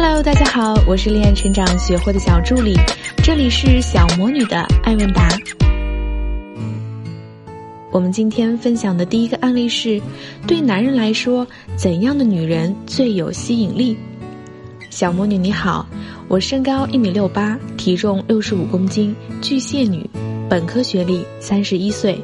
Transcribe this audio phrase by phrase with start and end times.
[0.00, 2.72] Hello，大家好，我是恋爱成长学会的小助理，
[3.16, 5.28] 这里是小魔女的爱问答。
[7.90, 10.00] 我们今天分享的第一个案例是：
[10.46, 13.96] 对男人来说，怎样的女人最有吸引力？
[14.88, 15.84] 小魔女你好，
[16.28, 19.12] 我身高一米六八，体重六十五公斤，
[19.42, 20.08] 巨蟹女，
[20.48, 22.16] 本科学历，三十一岁，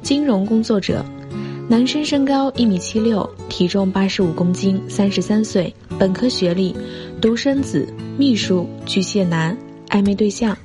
[0.00, 1.04] 金融工作者。
[1.70, 6.74] 男生身高一米七六，体重八十五公斤，三十三岁，本科学历，
[7.20, 7.84] 独生子，
[8.16, 9.56] 秘书，巨蟹男，
[9.88, 10.56] 暧昧对象。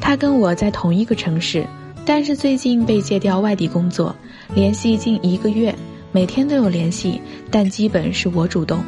[0.00, 1.64] 他跟我在同一个城市，
[2.04, 4.14] 但是最近被借调外地工作，
[4.56, 5.72] 联系近一个月，
[6.10, 8.82] 每天都有联系，但基本是我主动，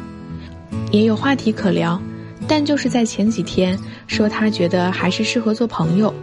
[0.91, 1.97] 也有话题可聊，
[2.45, 6.13] 但就是在前几天说他觉得还是适合做朋友，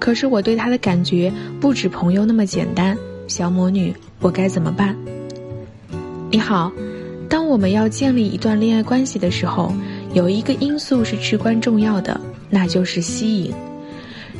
[0.00, 3.94] 可是我对他的感觉不止朋友那么简单，小魔女。
[4.18, 4.94] 我该怎么办？
[6.32, 6.70] 你好，
[7.28, 9.72] 当我们要建立一段恋爱关系的时候，
[10.12, 13.52] 有一个因素是至关重要的，那就是吸引。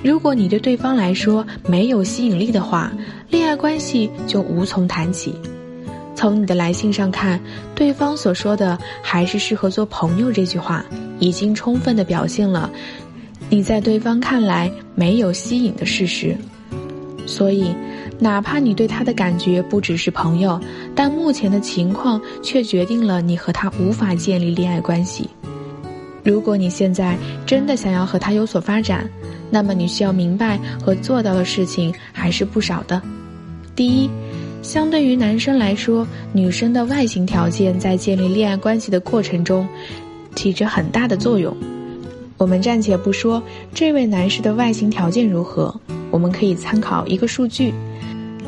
[0.03, 2.93] 如果你对对方来说没有吸引力的话，
[3.29, 5.35] 恋爱关系就无从谈起。
[6.15, 7.41] 从你的来信上看，
[7.75, 10.85] 对方所说的“还是适合做朋友”这句话，
[11.19, 12.71] 已经充分的表现了
[13.49, 16.37] 你在对方看来没有吸引的事实。
[17.27, 17.75] 所以。
[18.23, 20.61] 哪怕你对他的感觉不只是朋友，
[20.95, 25.27] 但目前的情况却决定了你和他无法建立恋爱关系。
[26.23, 29.09] 如果你现在真的想要和他有所发展，
[29.51, 33.01] 那么你需要明白和做到的事情还是不少的。
[33.75, 34.11] 第一，
[34.63, 39.67] 相对于男生来说，女生的外形条件在建立恋爱关系的过程中
[40.35, 41.57] 起着很大的作用。
[42.37, 43.43] 我们暂且不说
[43.75, 45.75] 这位男士的外形条件如何，
[46.11, 47.73] 我们可以参考一个数据。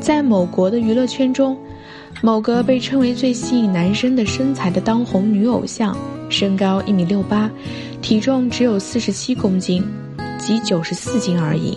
[0.01, 1.57] 在某国的娱乐圈中，
[2.23, 5.97] 某个被称为最吸引男生的身材的当红女偶像，
[6.33, 7.51] 身高一米六八，
[8.01, 9.85] 体重只有四十七公斤，
[10.39, 11.77] 即九十四斤而已。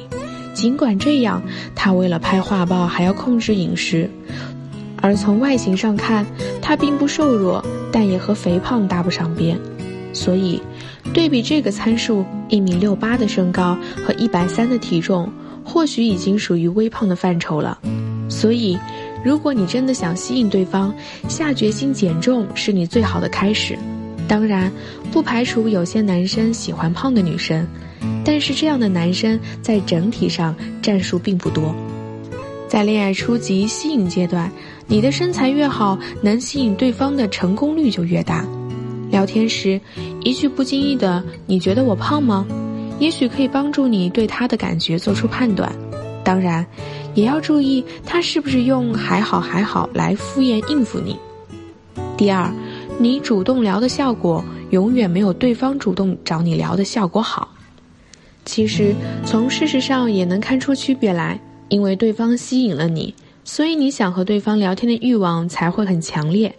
[0.54, 1.44] 尽管这样，
[1.76, 4.10] 他为了拍画报还要控制饮食，
[5.02, 6.26] 而从外形上看，
[6.62, 9.60] 他并不瘦弱，但也和肥胖搭不上边。
[10.14, 10.62] 所以，
[11.14, 13.78] 对比这个参数，一米六八的身高
[14.08, 15.30] 和一百三的体重，
[15.66, 17.78] 或许已经属于微胖的范畴了。
[18.30, 18.80] 所以，
[19.26, 20.96] 如果你真的想吸引对方，
[21.28, 23.78] 下决心减重是你最好的开始。
[24.28, 24.72] 当然，
[25.12, 27.68] 不排除有些男生喜欢胖的女生，
[28.24, 31.76] 但是这样的男生在整体上战术并不多。
[32.68, 34.52] 在恋爱初级吸引阶段，
[34.88, 38.46] 你的身材越好，能吸引对方的成功率就越大。
[39.10, 39.80] 聊天时，
[40.24, 42.46] 一句不经意的“你觉得我胖吗？”
[43.00, 45.72] 也许可以帮助你对他的感觉做出判断。
[46.24, 46.66] 当然。
[47.16, 51.16] 也要注意他是不是用“还好还好”来敷衍应付你。
[52.18, 52.52] 第二，
[52.98, 57.50] 你主动聊的效果永远没有对方主动找你聊的效果好。
[58.46, 58.96] 其实
[59.26, 63.14] 从事实上也能看出区别来，因为对方吸引了你，
[63.44, 66.56] 所以你想和对方聊天的欲望才会很强烈，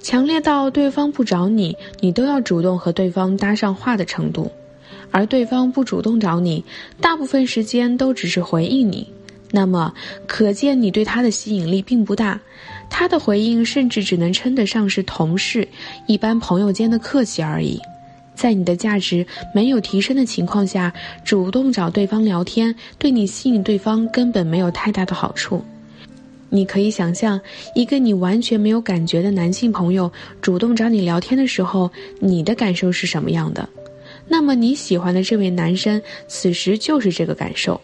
[0.00, 4.50] 强烈到对方不找你，你都要主动和对方搭上话的程度。
[5.10, 6.64] 而对方不主动找你，
[7.00, 9.06] 大部分时间都只是回应你。
[9.50, 9.94] 那么，
[10.26, 12.38] 可见你对他的吸引力并不大，
[12.88, 15.66] 他的回应甚至只能称得上是同事、
[16.06, 17.80] 一般朋友间的客气而已。
[18.34, 20.92] 在你的价值没有提升的情况下，
[21.24, 25.64] 主动找对方聊天，对你吸引对方根本没有太大的好处。
[26.48, 27.40] 你可以想象，
[27.74, 30.10] 一个你完全没有感觉的男性朋友
[30.40, 33.68] 主动找你聊天的时候，你的感受是什么样的？
[34.28, 37.80] 那么你喜欢的这位男生，此时就是这个感受。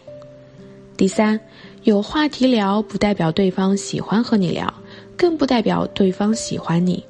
[0.95, 1.39] 第三，
[1.83, 4.71] 有话题聊不代表对方喜欢和你聊，
[5.17, 7.03] 更不代表对方喜欢你。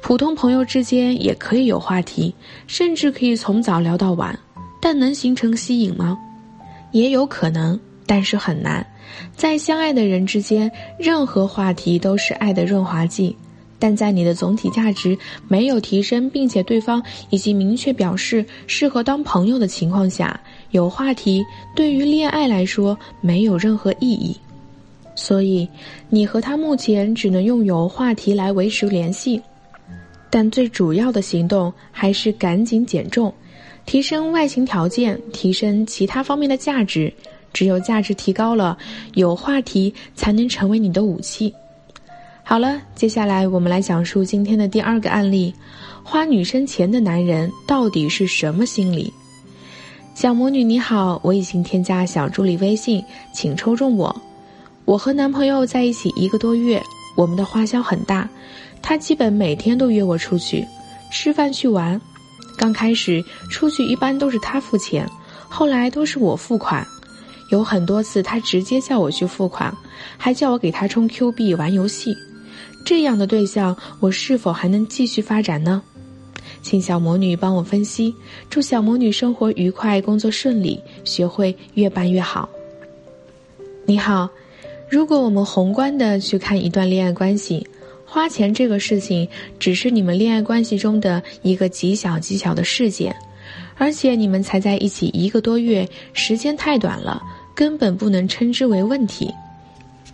[0.00, 2.34] 普通朋友之间也可以有话题，
[2.66, 4.38] 甚至可以从早聊到晚，
[4.80, 6.18] 但能形成吸引吗？
[6.92, 8.86] 也有可能，但是很难。
[9.36, 13.34] 在相爱的人之间，任何话题都是爱的润滑剂。
[13.76, 20.40] 但在你的总体价值没有提升，并且对方已经明确表示适合当朋友的情况下，
[20.70, 21.44] 有话题
[21.74, 24.36] 对于恋爱来说没有任何意义。
[25.14, 25.68] 所以，
[26.08, 29.40] 你和他目前只能用有话题来维持联系。
[30.30, 33.32] 但最主要的行动还是赶紧减重，
[33.86, 37.12] 提升外形条件，提升其他方面的价值。
[37.52, 38.76] 只有价值提高了，
[39.14, 41.54] 有话题才能成为你的武器。
[42.42, 45.54] 好了，接下来我们来讲述今天的第二个案例：
[46.02, 49.12] 花女生钱的男人到底是什么心理？
[50.16, 54.20] 小魔女你好，我已经添加小助理微信，请抽中我。
[54.84, 56.82] 我和男朋友在一起一个多月，
[57.16, 58.28] 我们的花销很大，
[58.82, 60.64] 他基本每天都约我出去
[61.10, 62.00] 吃饭去玩。
[62.56, 65.08] 刚开始出去一般都是他付钱，
[65.48, 66.86] 后来都是我付款，
[67.50, 69.74] 有很多次他直接叫我去付款，
[70.18, 72.14] 还叫我给他充 Q 币玩游戏。
[72.84, 75.82] 这样的对象，我是否还能继续发展呢？
[76.62, 78.14] 请小魔女帮我分析。
[78.50, 82.48] 祝小魔女生活愉快，工作顺利，学会越办越好。
[83.86, 84.28] 你好，
[84.94, 87.66] 如果我们宏观的去看一段恋爱关系。
[88.06, 93.12] 花钱这个事情只是你们恋爱关系中的一个极小极小的事件，
[93.76, 97.20] 而且你们才在一起一个多月，时间太短了，
[97.56, 99.28] 根本不能称之为问题。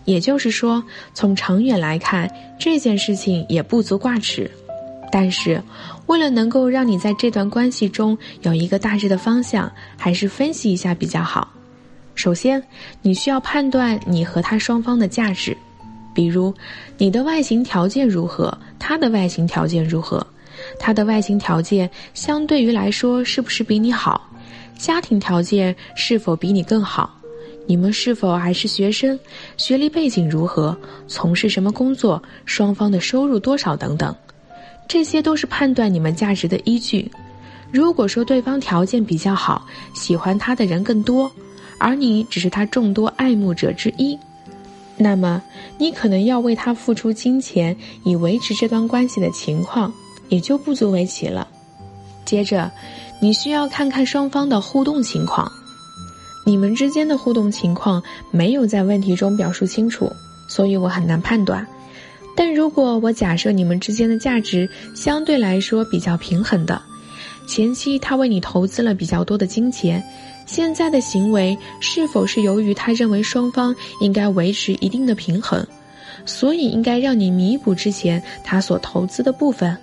[0.07, 0.83] 也就是说，
[1.13, 2.27] 从长远来看，
[2.59, 4.51] 这件事情也不足挂齿。
[5.13, 5.63] 但是，
[6.07, 11.47] 为了能够让你在这段关系中有一个大致的方向，还是分析一下比较好。
[12.15, 12.63] 首先，
[13.03, 15.57] 你需要判断你和他双方的价值。
[16.13, 16.53] 比如，
[16.99, 18.57] 你的外形条件如何？
[18.79, 20.27] 他的外形条件如何？
[20.79, 24.29] 他的外形条件相对于来说是不是比你好？
[24.77, 27.15] 家庭条件是否比你更好？
[27.67, 29.19] 你们是否还是学生？
[29.57, 30.77] 学历背景如何？
[31.07, 32.21] 从事什么工作？
[32.45, 33.77] 双方的收入多少？
[33.77, 34.15] 等等，
[34.89, 37.11] 这些都是判断你们价值的依据。
[37.71, 39.65] 如果说对方条件比较好，
[39.95, 41.31] 喜欢他的人更多，
[41.81, 44.17] 而你只是他众多爱慕者之一。
[44.97, 45.43] 那么，
[45.79, 47.75] 你可能要为他付出金钱
[48.05, 49.91] 以维持这段关系的情况，
[50.29, 51.49] 也就不足为奇了。
[52.27, 52.71] 接着，
[53.19, 55.51] 你需要看看双方的互动情况，
[56.45, 60.13] 你们之间的互动情况没有在问题中表述清楚，
[60.49, 61.67] 所以我很难判断。
[62.37, 66.81] 但如果我假设你们之间的价值相对来说比较平衡的，
[67.49, 70.05] 前期他为你投资了比较多的金钱。
[70.53, 75.65] 现在的行为是否是由于他认为双方应该维持一定的平衡，
[76.27, 79.79] 所以应该让你弥补之前他所投资的部分？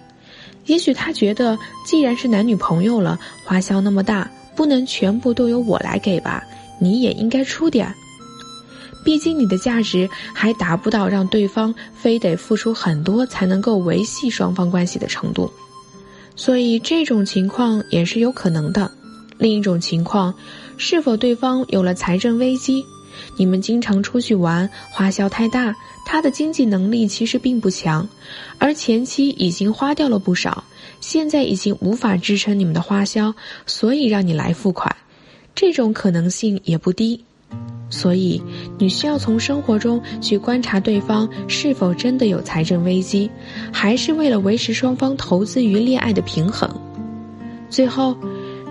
[0.66, 6.44] 也许他觉得，既然是男女朋友了，花销那么大，不能全部都由我来给吧？
[6.80, 7.90] 你也应该出点。
[9.06, 15.50] 毕竟你的价值还达不到让对方非得付出很多才能够维系双方关系的程度，
[16.36, 18.92] 所以这种情况也是有可能的。
[19.38, 20.34] 另一种情况，
[20.78, 22.86] 是否对方有了财政危机？
[23.36, 25.76] 你们经常出去玩，花销太大，
[26.06, 28.08] 他的经济能力其实并不强，
[28.60, 30.64] 而前期已经花掉了不少，
[31.00, 33.34] 现在已经无法支撑你们的花销，
[33.66, 34.96] 所以让你来付款，
[35.56, 37.24] 这种可能性也不低。
[37.90, 38.42] 所以，
[38.78, 43.30] 你需要从生活中去观察对方是否真的有财政危机，
[43.72, 46.70] 还是为了维持双方投资与恋爱的平衡。
[47.70, 48.16] 最后。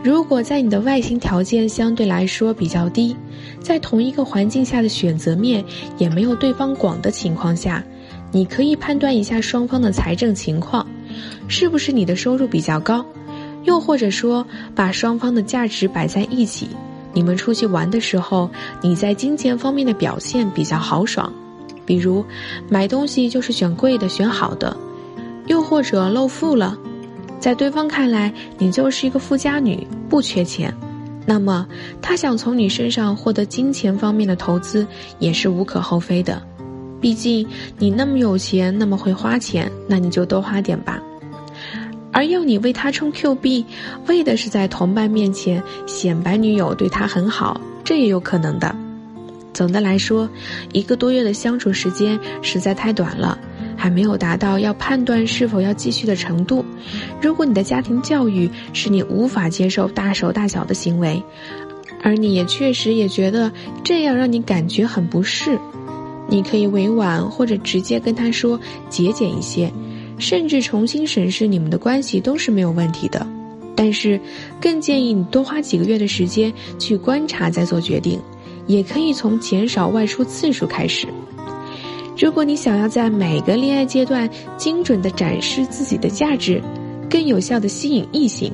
[0.07, 3.17] 如果在你的外形条件相对来说比较低，
[3.59, 5.65] 在同一个环境下的选择面
[5.99, 7.83] 也没有对方广的情况下，
[8.31, 10.87] 你可以判断一下双方的财政情况，
[11.49, 13.05] 是不是你的收入比较高，
[13.65, 16.69] 又或者说把双方的价值摆在一起，
[17.13, 18.49] 你们出去玩的时候，
[18.81, 21.33] 你在金钱方面的表现比较豪爽，
[21.85, 22.25] 比如
[22.69, 24.77] 买东西就是选贵的选好的，
[25.49, 26.79] 又或者露富了。
[27.39, 30.75] 在对方看来，你就是一个富家女，不缺钱，
[31.25, 31.67] 那么
[32.01, 34.87] 他想从你身上获得金钱方面的投资
[35.19, 36.43] 也是无可厚非的。
[37.01, 37.47] 毕竟
[37.79, 41.01] 你那么有钱，那么会花钱，那你就多花点吧。
[42.11, 43.65] 而要你为他充 Q 币，
[44.07, 48.75] 为的是在同伴面前显摆女友对他很好，这也有可能的。
[49.53, 50.29] 总的来说，
[50.73, 53.39] 一个多月的相处时间实在太短了。
[53.87, 56.65] 还没有达到要判断是否要继续的程度。
[57.23, 61.23] 如果你的家庭教育使你无法接受大手大脚的行为，
[62.03, 63.53] 而你也确实也觉得
[63.85, 65.57] 这样让你感觉很不适，
[66.29, 68.59] 你可以委婉或者直接跟他说
[68.91, 69.73] 节俭一些，
[70.19, 73.25] 甚至重新审视你们的关系都是没有问题的。
[73.77, 74.21] 但是，
[74.61, 78.21] 更建议你多花几个月的时间去观察再做决定，
[78.67, 81.07] 也可以从减少外出次数开始。
[82.19, 86.63] 如果你想要在每个恋爱阶段精准地展示自己的价值，
[87.11, 88.51] 更有效地吸引异性，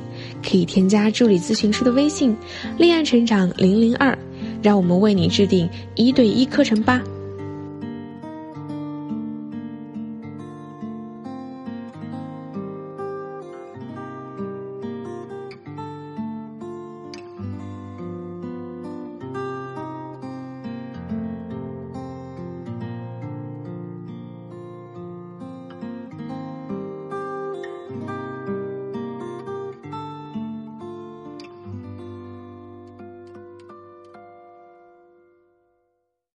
[0.47, 2.35] 可以添加助理咨询师的微信
[2.77, 4.17] “恋爱成长零零二”，
[4.61, 7.01] 让我们为你制定一对一课程吧。